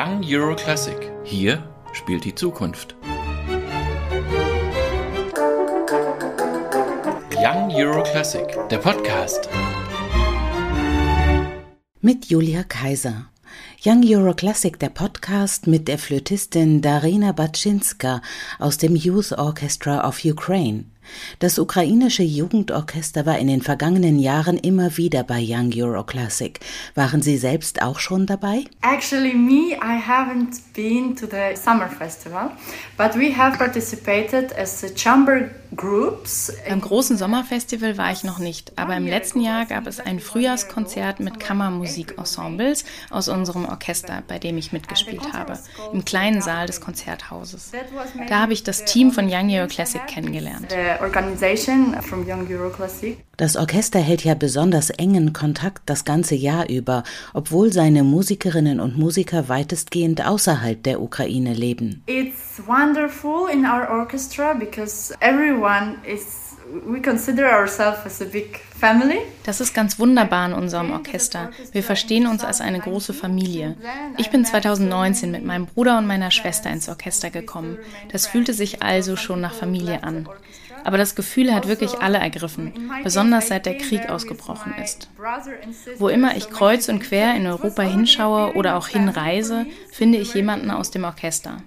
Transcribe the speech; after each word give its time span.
Young 0.00 0.22
Euro 0.28 0.54
Classic. 0.54 1.10
Hier 1.24 1.60
spielt 1.92 2.24
die 2.24 2.32
Zukunft. 2.32 2.94
Young 7.34 7.72
Euro 7.74 8.04
Classic, 8.04 8.46
der 8.70 8.78
Podcast. 8.78 9.48
Mit 12.00 12.26
Julia 12.26 12.62
Kaiser. 12.62 13.28
Young 13.84 14.04
Euro 14.06 14.34
Classic, 14.34 14.78
der 14.78 14.90
Podcast 14.90 15.66
mit 15.66 15.88
der 15.88 15.98
Flötistin 15.98 16.80
Darina 16.80 17.32
Batschinska 17.32 18.22
aus 18.60 18.78
dem 18.78 18.94
Youth 18.94 19.32
Orchestra 19.32 20.06
of 20.06 20.24
Ukraine. 20.24 20.84
Das 21.38 21.58
ukrainische 21.58 22.22
Jugendorchester 22.22 23.26
war 23.26 23.38
in 23.38 23.46
den 23.48 23.62
vergangenen 23.62 24.18
Jahren 24.18 24.58
immer 24.58 24.96
wieder 24.96 25.22
bei 25.24 25.40
Young 25.40 25.72
Euro 25.74 26.04
Classic. 26.04 26.58
Waren 26.94 27.22
Sie 27.22 27.36
selbst 27.36 27.82
auch 27.82 27.98
schon 27.98 28.26
dabei? 28.26 28.64
Actually, 28.82 29.34
me, 29.34 29.76
I 29.76 30.00
haven't 30.00 30.60
been 30.74 31.14
to 31.16 31.26
the 31.26 31.54
summer 31.54 31.88
festival, 31.88 32.50
but 32.96 33.14
we 33.14 33.36
have 33.36 33.58
participated 33.58 34.52
as 34.58 34.84
chamber 34.96 35.50
groups. 35.76 36.52
Beim 36.68 36.80
großen 36.80 37.16
Sommerfestival 37.16 37.98
war 37.98 38.12
ich 38.12 38.24
noch 38.24 38.38
nicht, 38.38 38.72
aber 38.76 38.96
im 38.96 39.06
letzten 39.06 39.40
Jahr 39.40 39.66
gab 39.66 39.86
es 39.86 40.00
ein 40.00 40.20
Frühjahrskonzert 40.20 41.20
mit 41.20 41.40
Kammermusikensembles 41.40 42.84
aus 43.10 43.28
unserem 43.28 43.66
Orchester, 43.66 44.22
bei 44.26 44.38
dem 44.38 44.58
ich 44.58 44.72
mitgespielt 44.72 45.32
habe, 45.32 45.58
im 45.92 46.04
kleinen 46.04 46.42
Saal 46.42 46.66
des 46.66 46.80
Konzerthauses. 46.80 47.72
Da 48.28 48.40
habe 48.40 48.52
ich 48.52 48.62
das 48.62 48.84
Team 48.84 49.12
von 49.12 49.26
Young 49.30 49.50
Euro 49.50 49.66
Classic 49.66 50.04
kennengelernt 50.06 50.74
organization 51.00 51.94
from 52.02 52.24
Young 52.26 52.46
Euro 52.50 52.70
Classic. 52.70 53.18
Das 53.36 53.56
Orchester 53.56 54.00
hält 54.00 54.24
ja 54.24 54.34
besonders 54.34 54.90
engen 54.90 55.32
Kontakt 55.32 55.82
das 55.86 56.04
ganze 56.04 56.34
Jahr 56.34 56.68
über, 56.68 57.04
obwohl 57.34 57.72
seine 57.72 58.02
Musikerinnen 58.02 58.80
und 58.80 58.98
Musiker 58.98 59.48
weitestgehend 59.48 60.26
außerhalb 60.26 60.82
der 60.82 61.00
Ukraine 61.00 61.54
leben. 61.54 62.02
It's 62.06 62.60
wonderful 62.66 63.48
in 63.52 63.64
our 63.64 63.88
orchestra 63.88 64.54
because 64.54 65.14
everyone 65.20 65.57
is 66.04 66.48
we 66.84 67.00
consider 67.00 67.46
ourselves 67.50 68.04
as 68.04 68.20
a 68.20 68.24
big 68.24 68.60
family. 68.78 69.20
Das 69.44 69.60
ist 69.60 69.74
ganz 69.74 69.98
wunderbar 69.98 70.46
in 70.46 70.52
unserem 70.52 70.90
Orchester. 70.92 71.50
Wir 71.72 71.82
verstehen 71.82 72.26
uns 72.26 72.44
als 72.44 72.60
eine 72.60 72.80
große 72.80 73.14
Familie. 73.14 73.76
Ich 74.18 74.30
bin 74.30 74.44
2019 74.44 75.30
mit 75.30 75.44
meinem 75.44 75.66
Bruder 75.66 75.98
und 75.98 76.06
meiner 76.06 76.30
Schwester 76.30 76.70
ins 76.70 76.88
Orchester 76.88 77.30
gekommen. 77.30 77.78
Das 78.12 78.26
fühlte 78.26 78.52
sich 78.52 78.82
also 78.82 79.16
schon 79.16 79.40
nach 79.40 79.54
Familie 79.54 80.02
an. 80.02 80.28
Aber 80.88 80.96
das 80.96 81.14
Gefühl 81.14 81.54
hat 81.54 81.68
wirklich 81.68 82.00
alle 82.00 82.16
ergriffen, 82.16 82.72
besonders 83.04 83.48
seit 83.48 83.66
der 83.66 83.76
Krieg 83.76 84.08
ausgebrochen 84.08 84.72
ist. 84.82 85.10
Wo 85.98 86.08
immer 86.08 86.34
ich 86.34 86.48
kreuz 86.48 86.88
und 86.88 87.00
quer 87.00 87.34
in 87.34 87.46
Europa 87.46 87.82
hinschaue 87.82 88.54
oder 88.54 88.74
auch 88.74 88.88
hinreise, 88.88 89.66
finde 89.92 90.16
ich 90.16 90.32
jemanden 90.32 90.70
aus 90.70 90.90
dem 90.90 91.04
Orchester. 91.04 91.58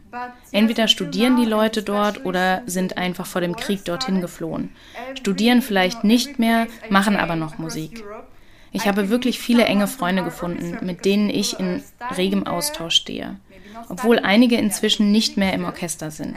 Entweder 0.51 0.87
studieren 0.87 1.35
die 1.35 1.45
Leute 1.45 1.83
dort 1.83 2.25
oder 2.25 2.63
sind 2.65 2.97
einfach 2.97 3.27
vor 3.27 3.41
dem 3.41 3.55
Krieg 3.55 3.85
dorthin 3.85 4.21
geflohen. 4.21 4.71
Studieren 5.13 5.61
vielleicht 5.61 6.03
nicht 6.03 6.39
mehr, 6.39 6.65
machen 6.89 7.15
aber 7.15 7.35
noch 7.35 7.59
Musik. 7.59 8.03
Ich 8.71 8.87
habe 8.87 9.09
wirklich 9.09 9.39
viele 9.39 9.65
enge 9.65 9.85
Freunde 9.85 10.23
gefunden, 10.23 10.83
mit 10.83 11.05
denen 11.05 11.29
ich 11.29 11.59
in 11.59 11.83
regem 12.17 12.47
Austausch 12.47 12.95
stehe, 12.95 13.35
obwohl 13.89 14.19
einige 14.19 14.57
inzwischen 14.57 15.11
nicht 15.11 15.37
mehr 15.37 15.53
im 15.53 15.65
Orchester 15.65 16.11
sind. 16.11 16.35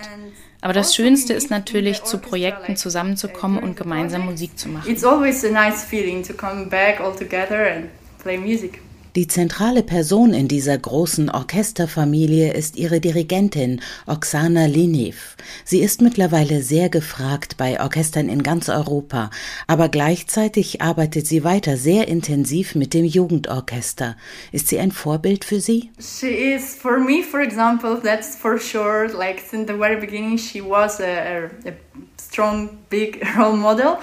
Aber 0.61 0.73
das 0.73 0.95
Schönste 0.95 1.34
ist 1.34 1.50
natürlich, 1.50 2.05
zu 2.05 2.19
Projekten 2.19 2.77
zusammenzukommen 2.77 3.62
und 3.62 3.77
gemeinsam 3.77 4.25
Musik 4.25 4.59
zu 4.59 4.69
machen. 4.69 4.91
It's 4.91 5.05
always 5.05 5.44
a 5.44 5.50
nice 5.50 5.84
feeling 5.84 6.22
to 6.22 6.33
come 6.33 6.66
back 6.66 7.00
all 7.00 7.15
together 7.15 7.71
and 7.71 7.91
play 8.19 8.38
music. 8.38 8.81
Die 9.16 9.28
zentrale 9.28 9.84
Person 9.84 10.34
in 10.34 10.48
dieser 10.48 10.76
großen 10.76 11.30
Orchesterfamilie 11.30 12.52
ist 12.52 12.75
ihre 12.75 12.98
Dirigentin 12.98 13.80
Oksana 14.08 14.66
Liniv. 14.66 15.36
Sie 15.64 15.78
ist 15.78 16.00
mittlerweile 16.00 16.62
sehr 16.62 16.88
gefragt 16.88 17.56
bei 17.56 17.80
Orchestern 17.80 18.28
in 18.28 18.42
ganz 18.42 18.69
Europa, 18.69 19.30
aber 19.69 19.88
gleichzeitig 19.88 20.82
arbeitet 20.82 21.28
sie 21.28 21.44
weiter 21.44 21.76
sehr 21.76 22.08
intensiv 22.08 22.74
mit 22.74 22.92
dem 22.92 23.04
Jugendorchester. 23.04 24.16
Ist 24.50 24.66
sie 24.66 24.80
ein 24.80 24.91
Vorbild 24.91 25.44
für 25.44 25.60
Sie? 25.60 25.91
She 26.00 26.54
is 26.54 26.74
for 26.74 26.98
me, 26.98 27.22
for 27.22 27.38
example, 27.38 28.00
that's 28.03 28.34
for 28.34 28.58
sure. 28.58 29.06
Like 29.16 29.41
since 29.48 29.70
the 29.70 29.78
very 29.78 30.00
beginning, 30.00 30.38
she 30.38 30.60
was 30.60 30.98
a, 30.98 31.50
a 31.64 31.72
strong, 32.20 32.78
big 32.91 33.24
role 33.38 33.56
model. 33.56 33.97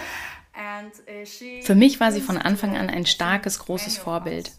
Uh, 0.54 1.64
für 1.64 1.76
mich 1.76 2.00
war 2.00 2.12
sie 2.12 2.22
von 2.22 2.38
Anfang 2.38 2.78
an 2.78 2.90
ein 2.90 3.06
starkes, 3.06 3.60
großes 3.60 3.98
Vorbild. 3.98 4.52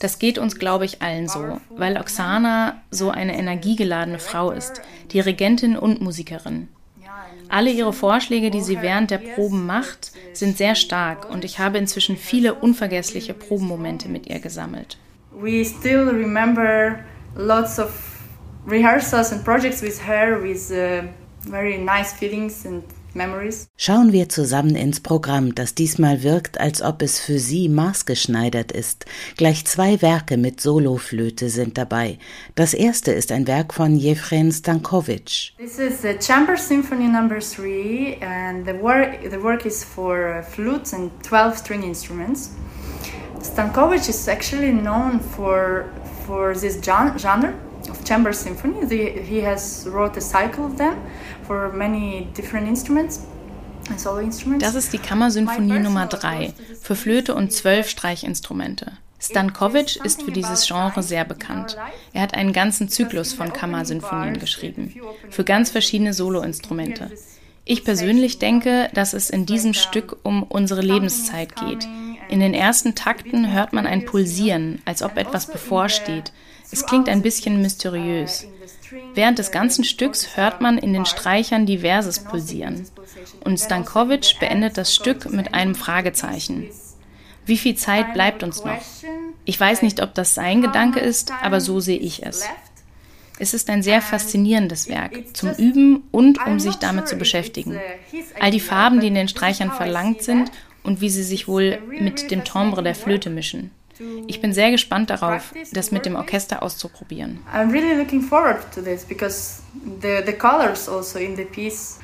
Das 0.00 0.18
geht 0.18 0.38
uns, 0.38 0.58
glaube 0.58 0.84
ich, 0.84 1.02
allen 1.02 1.28
so, 1.28 1.60
weil 1.70 1.96
Oksana 1.96 2.80
so 2.90 3.10
eine 3.10 3.36
energiegeladene 3.36 4.18
Frau 4.18 4.50
ist, 4.50 4.82
Dirigentin 5.12 5.76
und 5.76 6.00
Musikerin. 6.00 6.68
Alle 7.48 7.70
ihre 7.70 7.92
Vorschläge, 7.92 8.50
die 8.50 8.60
sie 8.60 8.82
während 8.82 9.10
der 9.10 9.18
Proben 9.18 9.64
macht, 9.64 10.12
sind 10.34 10.58
sehr 10.58 10.74
stark 10.74 11.30
und 11.30 11.44
ich 11.44 11.58
habe 11.58 11.78
inzwischen 11.78 12.16
viele 12.16 12.54
unvergessliche 12.54 13.32
Probenmomente 13.32 14.08
mit 14.08 14.26
ihr 14.26 14.38
gesammelt. 14.38 14.98
We 15.32 15.64
still 15.64 16.08
remember 16.08 16.98
lots 17.36 17.78
of 17.78 17.90
rehearsals 18.66 19.32
and 19.32 19.44
projects 19.44 19.82
with 19.82 20.06
her 20.06 20.42
with 20.42 20.70
uh, 20.70 21.06
very 21.48 21.78
nice 21.78 22.12
feelings 22.12 22.66
and. 22.66 22.82
Schauen 23.76 24.12
wir 24.12 24.28
zusammen 24.28 24.76
ins 24.76 25.00
Programm, 25.00 25.54
das 25.54 25.74
diesmal 25.74 26.22
wirkt, 26.22 26.60
als 26.60 26.82
ob 26.82 27.02
es 27.02 27.18
für 27.18 27.38
Sie 27.38 27.68
maßgeschneidert 27.68 28.72
ist. 28.72 29.06
Gleich 29.36 29.64
zwei 29.66 30.00
Werke 30.02 30.36
mit 30.36 30.60
Soloflöte 30.60 31.48
sind 31.48 31.78
dabei. 31.78 32.18
Das 32.54 32.74
erste 32.74 33.12
ist 33.12 33.32
ein 33.32 33.46
Werk 33.46 33.74
von 33.74 33.96
Jefren 33.96 34.52
Stankovic. 34.52 35.52
This 35.58 35.78
is 35.78 36.02
the 36.02 36.16
Chamber 36.18 36.56
Symphony 36.56 37.08
Number 37.08 37.38
3 37.40 38.18
and 38.20 38.66
the 38.66 38.74
work 38.80 39.30
the 39.30 39.42
work 39.42 39.66
is 39.66 39.84
for 39.84 40.42
flutes 40.42 40.92
and 40.92 41.10
12 41.22 41.58
string 41.58 41.82
instruments. 41.82 42.50
Stankovic 43.42 44.08
is 44.08 44.28
actually 44.28 44.72
known 44.72 45.20
for 45.20 45.86
for 46.26 46.54
this 46.54 46.80
genre 46.82 47.54
chamber 48.08 48.32
symphony. 48.32 48.86
The, 48.86 49.22
he 49.22 49.40
has 49.40 49.86
wrote 49.86 50.16
a 50.16 50.20
cycle 50.20 50.64
of 50.64 50.76
them 50.76 50.94
for 51.42 51.72
many 51.72 52.28
different 52.36 52.68
instruments. 52.68 53.20
Das 54.58 54.74
ist 54.74 54.92
die 54.92 54.98
Kammersymphonie 54.98 55.78
Nummer 55.78 56.06
3 56.06 56.52
für 56.78 56.94
Flöte 56.94 57.34
und 57.34 57.54
zwölf 57.54 57.88
Streichinstrumente. 57.88 58.92
Stankovic 59.18 59.96
ist 60.04 60.22
für 60.22 60.30
dieses 60.30 60.66
Genre 60.66 61.02
sehr 61.02 61.24
bekannt. 61.24 61.78
Er 62.12 62.20
hat 62.20 62.34
einen 62.34 62.52
ganzen 62.52 62.90
Zyklus 62.90 63.32
von 63.32 63.52
Kammersinfonien 63.52 64.38
geschrieben, 64.38 64.94
für 65.30 65.42
ganz 65.42 65.70
verschiedene 65.70 66.12
Soloinstrumente. 66.12 67.10
Ich 67.64 67.82
persönlich 67.84 68.38
denke, 68.38 68.90
dass 68.92 69.14
es 69.14 69.30
in 69.30 69.46
diesem 69.46 69.72
Stück 69.72 70.18
um 70.22 70.42
unsere 70.42 70.82
Lebenszeit 70.82 71.56
geht. 71.56 71.88
In 72.28 72.40
den 72.40 72.52
ersten 72.52 72.94
Takten 72.94 73.52
hört 73.52 73.72
man 73.72 73.86
ein 73.86 74.04
Pulsieren, 74.04 74.82
als 74.84 75.02
ob 75.02 75.16
etwas 75.16 75.46
bevorsteht. 75.46 76.32
Es 76.70 76.86
klingt 76.86 77.08
ein 77.08 77.22
bisschen 77.22 77.62
mysteriös. 77.62 78.46
Während 79.14 79.38
des 79.38 79.50
ganzen 79.50 79.84
Stücks 79.84 80.36
hört 80.36 80.60
man 80.60 80.78
in 80.78 80.92
den 80.92 81.06
Streichern 81.06 81.66
diverses 81.66 82.20
Pulsieren. 82.20 82.86
Und 83.44 83.58
Stankovic 83.58 84.36
beendet 84.40 84.76
das 84.76 84.94
Stück 84.94 85.30
mit 85.30 85.54
einem 85.54 85.74
Fragezeichen. 85.74 86.68
Wie 87.46 87.56
viel 87.56 87.76
Zeit 87.76 88.12
bleibt 88.12 88.42
uns 88.42 88.64
noch? 88.64 88.80
Ich 89.44 89.58
weiß 89.58 89.82
nicht, 89.82 90.02
ob 90.02 90.14
das 90.14 90.34
sein 90.34 90.60
Gedanke 90.60 91.00
ist, 91.00 91.32
aber 91.42 91.60
so 91.60 91.80
sehe 91.80 91.98
ich 91.98 92.22
es. 92.24 92.44
Es 93.38 93.54
ist 93.54 93.70
ein 93.70 93.82
sehr 93.82 94.02
faszinierendes 94.02 94.88
Werk, 94.88 95.36
zum 95.36 95.52
Üben 95.54 96.02
und 96.10 96.44
um 96.44 96.58
sich 96.58 96.74
damit 96.76 97.08
zu 97.08 97.16
beschäftigen. 97.16 97.78
All 98.40 98.50
die 98.50 98.60
Farben, 98.60 99.00
die 99.00 99.06
in 99.06 99.14
den 99.14 99.28
Streichern 99.28 99.70
verlangt 99.70 100.22
sind 100.22 100.50
und 100.82 101.00
wie 101.00 101.08
sie 101.08 101.22
sich 101.22 101.46
wohl 101.46 101.78
mit 102.00 102.30
dem 102.30 102.44
Timbre 102.44 102.82
der 102.82 102.94
Flöte 102.94 103.30
mischen. 103.30 103.70
Ich 104.26 104.40
bin 104.40 104.52
sehr 104.52 104.70
gespannt 104.70 105.10
darauf, 105.10 105.52
das 105.72 105.90
mit 105.90 106.06
dem 106.06 106.16
Orchester 106.16 106.62
auszuprobieren. 106.62 107.38
I'm 107.52 107.72
really 107.72 107.94
looking 107.94 108.22
forward 108.22 108.58
to 108.74 108.80
this 108.80 109.04
because 109.04 109.62
the 110.00 110.22
the 110.24 110.32
colors 110.32 110.88
also 110.88 111.18
in 111.18 111.36
the 111.36 111.44
piece 111.44 111.98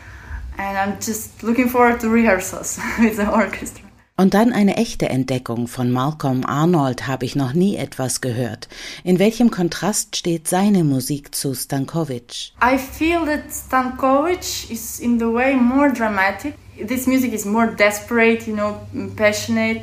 and 0.57 0.77
I'm 0.77 1.05
just 1.05 1.43
looking 1.43 1.69
forward 1.69 2.01
to 2.01 2.09
rehearsals 2.09 2.79
with 2.99 3.17
the 3.17 3.27
orchestra. 3.27 3.85
Und 4.17 4.35
dann 4.35 4.53
eine 4.53 4.77
echte 4.77 5.09
Entdeckung 5.09 5.67
von 5.67 5.91
Malcolm 5.91 6.45
Arnold 6.47 7.09
habe 7.09 7.25
ich 7.25 7.35
noch 7.35 7.53
nie 7.53 7.75
etwas 7.75 8.21
gehört. 8.21 8.69
In 9.03 9.19
welchem 9.19 9.51
Kontrast 9.51 10.15
steht 10.15 10.47
seine 10.47 10.85
Musik 10.85 11.35
zu 11.35 11.53
Stankovic? 11.53 12.53
I 12.63 12.79
feel 12.79 13.25
that 13.27 13.51
Stankovic 13.51 14.71
is 14.71 15.01
in 15.01 15.19
the 15.19 15.25
way 15.25 15.57
more 15.57 15.93
dramatic. 15.93 16.55
This 16.77 17.09
music 17.09 17.33
is 17.33 17.45
more 17.45 17.67
desperate, 17.67 18.47
you 18.47 18.55
know, 18.55 18.79
passionate. 19.17 19.83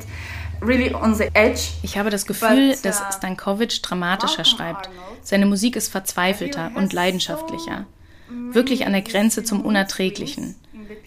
Really 0.61 0.93
on 0.93 1.15
the 1.15 1.29
edge. 1.33 1.61
Ich 1.81 1.97
habe 1.97 2.09
das 2.09 2.25
Gefühl, 2.25 2.75
dass 2.83 3.01
uh, 3.01 3.03
Stankovic 3.17 3.81
dramatischer 3.81 4.45
schreibt. 4.45 4.89
Seine 5.21 5.45
Musik 5.45 5.75
ist 5.75 5.89
verzweifelter 5.91 6.71
und 6.75 6.93
leidenschaftlicher. 6.93 7.85
Wirklich 8.29 8.85
an 8.85 8.93
der 8.93 9.01
Grenze 9.01 9.43
zum 9.43 9.61
Unerträglichen. 9.61 10.55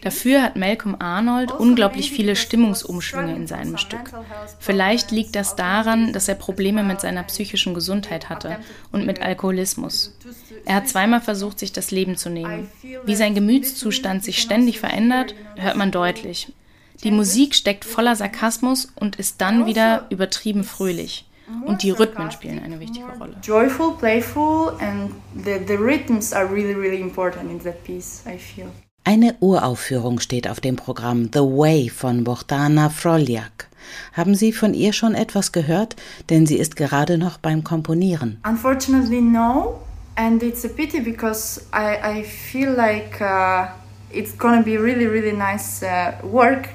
Dafür 0.03 0.43
hat 0.43 0.57
Malcolm 0.57 0.97
Arnold 0.99 1.53
also 1.53 1.63
unglaublich 1.63 2.11
viele 2.11 2.37
Stimmungsumschwünge 2.37 3.35
in 3.35 3.47
seinem 3.47 3.79
Stück. 3.79 4.13
Vielleicht 4.59 5.11
liegt 5.11 5.35
das 5.35 5.57
daran, 5.57 6.13
dass 6.13 6.29
er 6.29 6.35
Probleme 6.35 6.83
mit 6.83 7.01
seiner 7.01 7.23
psychischen 7.23 7.75
Gesundheit 7.75 8.29
hatte 8.29 8.59
und 8.93 9.07
mit 9.07 9.23
Alkoholismus. 9.23 10.17
Er 10.65 10.77
hat 10.77 10.89
zweimal 10.89 11.21
versucht, 11.21 11.59
sich 11.59 11.73
das 11.73 11.91
Leben 11.91 12.17
zu 12.17 12.29
nehmen. 12.29 12.69
Wie 13.05 13.15
sein 13.15 13.35
Gemütszustand 13.35 14.25
sich 14.25 14.41
ständig 14.41 14.81
verändert, 14.81 15.35
hört 15.57 15.77
man 15.77 15.91
deutlich. 15.91 16.53
Die 17.03 17.11
Musik 17.11 17.55
steckt 17.55 17.85
voller 17.85 18.17
Sarkasmus 18.17 18.93
und 18.95 19.17
ist 19.17 19.41
dann 19.41 19.67
wieder 19.67 20.07
übertrieben 20.11 20.65
fröhlich. 20.65 21.27
Und 21.67 21.83
die 21.83 21.91
Rhythmen 21.91 22.31
spielen 22.31 22.63
eine 22.63 22.81
wichtige 22.81 23.07
Rolle. 23.19 23.37
Joyful, 23.43 23.93
playful 23.99 24.73
and 24.81 25.13
the, 25.45 25.61
the 25.67 25.75
rhythms 25.75 26.33
are 26.33 26.51
really, 26.51 26.75
really 26.75 27.01
important 27.01 27.51
in 27.51 27.63
that 27.63 27.85
piece, 27.85 28.23
I 28.27 28.39
feel. 28.39 28.71
Eine 29.07 29.37
Uraufführung 29.41 30.19
steht 30.19 30.49
auf 30.49 30.61
dem 30.61 30.77
Programm 30.77 31.29
The 31.31 31.41
Way 31.41 31.91
von 31.91 32.25
Bohdana 32.25 32.89
Froljak. 32.89 33.69
Haben 34.15 34.35
Sie 34.35 34.53
von 34.53 34.73
ihr 34.73 34.95
schon 34.95 35.15
etwas 35.15 35.53
gehört? 35.53 35.97
Denn 36.31 36.47
sie 36.47 36.57
ist 36.57 36.75
gerade 36.77 37.19
noch 37.19 37.37
beim 37.37 37.63
Komponieren. 37.65 38.41
Unfortunately 38.49 39.21
no, 39.21 39.81
and 40.17 40.43
it's 40.43 40.65
a 40.65 40.69
pity 40.69 41.01
because 41.01 41.67
I, 41.75 42.21
I 42.21 42.25
feel 42.25 42.71
like 42.71 43.21
uh, 43.21 43.67
it's 44.15 44.37
gonna 44.37 44.63
be 44.63 44.77
really 44.77 45.07
really 45.07 45.33
nice 45.33 45.83
uh, 45.83 46.13
work. 46.23 46.69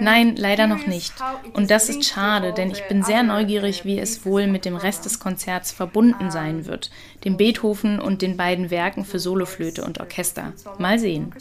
Nein, 0.00 0.34
leider 0.36 0.66
noch 0.66 0.86
nicht. 0.86 1.12
Und 1.52 1.70
das 1.70 1.88
ist 1.88 2.04
schade, 2.04 2.52
denn 2.52 2.70
ich 2.70 2.82
bin 2.88 3.04
sehr 3.04 3.22
neugierig, 3.22 3.84
wie 3.84 3.98
es 3.98 4.26
wohl 4.26 4.48
mit 4.48 4.64
dem 4.64 4.74
Rest 4.74 5.04
des 5.04 5.20
Konzerts 5.20 5.70
verbunden 5.70 6.32
sein 6.32 6.66
wird, 6.66 6.90
dem 7.24 7.36
Beethoven 7.36 8.00
und 8.00 8.22
den 8.22 8.36
beiden 8.36 8.70
Werken 8.70 9.04
für 9.04 9.20
Soloflöte 9.20 9.84
und 9.84 10.00
Orchester. 10.00 10.52
Mal 10.78 10.98
sehen. 10.98 11.32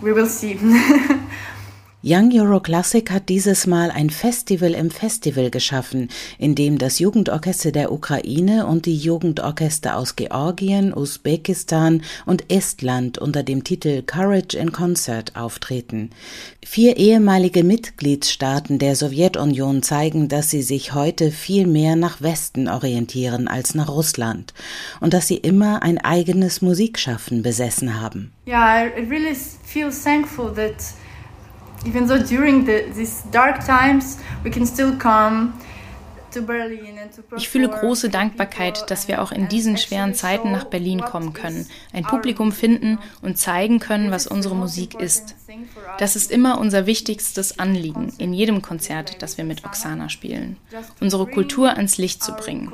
We 0.00 0.14
will 0.14 0.26
see. 0.26 0.58
Young 2.06 2.38
Euro 2.38 2.60
Classic 2.60 3.10
hat 3.10 3.30
dieses 3.30 3.66
Mal 3.66 3.90
ein 3.90 4.10
Festival 4.10 4.74
im 4.74 4.90
Festival 4.90 5.50
geschaffen, 5.50 6.10
in 6.38 6.54
dem 6.54 6.76
das 6.76 6.98
Jugendorchester 6.98 7.72
der 7.72 7.92
Ukraine 7.92 8.66
und 8.66 8.84
die 8.84 8.94
Jugendorchester 8.94 9.96
aus 9.96 10.14
Georgien, 10.14 10.92
Usbekistan 10.92 12.02
und 12.26 12.52
Estland 12.52 13.16
unter 13.16 13.42
dem 13.42 13.64
Titel 13.64 14.02
Courage 14.02 14.58
in 14.58 14.70
Concert 14.70 15.34
auftreten. 15.34 16.10
Vier 16.62 16.98
ehemalige 16.98 17.64
Mitgliedsstaaten 17.64 18.78
der 18.78 18.96
Sowjetunion 18.96 19.82
zeigen, 19.82 20.28
dass 20.28 20.50
sie 20.50 20.62
sich 20.62 20.92
heute 20.92 21.30
viel 21.30 21.66
mehr 21.66 21.96
nach 21.96 22.20
Westen 22.20 22.68
orientieren 22.68 23.48
als 23.48 23.74
nach 23.74 23.88
Russland 23.88 24.52
und 25.00 25.14
dass 25.14 25.26
sie 25.26 25.38
immer 25.38 25.82
ein 25.82 25.96
eigenes 25.96 26.60
Musikschaffen 26.60 27.40
besessen 27.42 27.98
haben. 27.98 28.30
Yeah, 28.46 28.88
I 28.88 29.06
really 29.08 29.34
feel 29.34 29.90
thankful 29.90 30.52
that 30.52 30.84
even 31.84 32.08
though 32.08 32.22
during 32.22 32.64
the, 32.66 32.84
these 32.94 33.22
dark 33.30 33.64
times 33.64 34.18
we 34.42 34.50
can 34.50 34.66
still 34.66 34.92
come 34.98 35.52
ich 37.36 37.48
fühle 37.48 37.68
große 37.68 38.08
Dankbarkeit, 38.08 38.90
dass 38.90 39.08
wir 39.08 39.22
auch 39.22 39.32
in 39.32 39.48
diesen 39.48 39.76
schweren 39.76 40.14
Zeiten 40.14 40.50
nach 40.50 40.64
Berlin 40.64 41.00
kommen 41.00 41.32
können, 41.32 41.66
ein 41.92 42.04
Publikum 42.04 42.52
finden 42.52 42.98
und 43.22 43.38
zeigen 43.38 43.78
können, 43.78 44.10
was 44.10 44.26
unsere 44.26 44.56
Musik 44.56 44.98
ist. 45.00 45.36
Das 45.98 46.16
ist 46.16 46.30
immer 46.30 46.58
unser 46.58 46.86
wichtigstes 46.86 47.58
Anliegen 47.58 48.12
in 48.18 48.32
jedem 48.32 48.62
Konzert, 48.62 49.22
das 49.22 49.38
wir 49.38 49.44
mit 49.44 49.64
Oksana 49.64 50.08
spielen, 50.08 50.56
unsere 51.00 51.26
Kultur 51.26 51.76
ans 51.76 51.98
Licht 51.98 52.22
zu 52.22 52.32
bringen. 52.32 52.72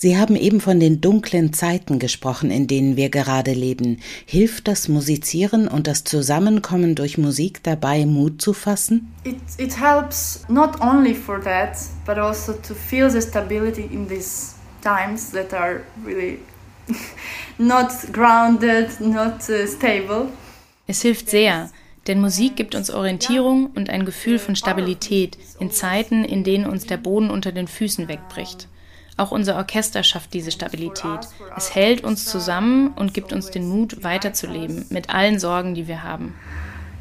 Sie 0.00 0.16
haben 0.16 0.36
eben 0.36 0.60
von 0.60 0.78
den 0.78 1.00
dunklen 1.00 1.52
Zeiten 1.52 1.98
gesprochen, 1.98 2.52
in 2.52 2.68
denen 2.68 2.94
wir 2.94 3.08
gerade 3.08 3.52
leben. 3.52 3.98
Hilft 4.26 4.68
das 4.68 4.86
Musizieren 4.86 5.66
und 5.66 5.88
das 5.88 6.04
Zusammenkommen 6.04 6.94
durch 6.94 7.18
Musik 7.18 7.64
dabei, 7.64 8.06
Mut 8.06 8.40
zu 8.40 8.52
fassen? 8.52 9.12
It, 9.24 9.34
it 9.58 9.76
helps 9.76 10.44
not 10.48 10.80
only 10.80 11.16
for 11.16 11.42
that, 11.42 11.76
but 12.06 12.16
also 12.16 12.52
to 12.52 12.76
feel 12.76 13.10
the 13.10 13.20
stability 13.20 13.90
in 13.92 14.06
these 14.06 14.54
times 14.84 15.32
that 15.32 15.52
are 15.52 15.80
really 16.06 16.38
not 17.58 17.90
grounded, 18.12 19.00
not 19.00 19.48
uh, 19.48 19.66
stable. 19.66 20.28
Es 20.86 21.02
hilft 21.02 21.28
sehr, 21.28 21.70
denn 22.06 22.20
Musik 22.20 22.54
gibt 22.54 22.76
uns 22.76 22.88
Orientierung 22.88 23.70
und 23.74 23.90
ein 23.90 24.04
Gefühl 24.04 24.38
von 24.38 24.54
Stabilität 24.54 25.36
in 25.58 25.72
Zeiten, 25.72 26.24
in 26.24 26.44
denen 26.44 26.66
uns 26.66 26.86
der 26.86 26.98
Boden 26.98 27.30
unter 27.30 27.50
den 27.50 27.66
Füßen 27.66 28.06
wegbricht. 28.06 28.68
Auch 29.18 29.32
unser 29.32 29.56
Orchester 29.56 30.04
schafft 30.04 30.32
diese 30.32 30.52
Stabilität. 30.52 31.18
Es 31.56 31.74
hält 31.74 32.04
uns 32.04 32.24
zusammen 32.24 32.92
und 32.94 33.14
gibt 33.14 33.32
uns 33.32 33.50
den 33.50 33.68
Mut, 33.68 34.04
weiterzuleben 34.04 34.86
mit 34.90 35.10
allen 35.10 35.40
Sorgen, 35.40 35.74
die 35.74 35.88
wir 35.88 36.04
haben. 36.04 36.34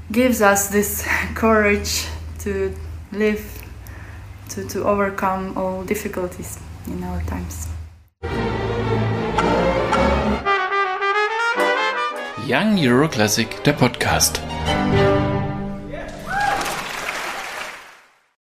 Gives 0.09 0.41
us 0.41 0.69
this 0.69 1.03
courage 1.35 2.05
to 2.43 2.71
live, 3.11 3.43
to, 4.53 4.63
to 4.63 4.83
overcome 4.83 5.55
all 5.55 5.85
difficulties 5.85 6.57
in 6.87 7.03
our 7.03 7.21
times. 7.27 7.67
Young 12.47 12.77
Euro 12.79 13.07
Classic, 13.09 13.47
der 13.63 13.73
Podcast. 13.73 14.41